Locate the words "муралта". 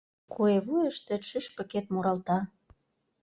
1.93-2.37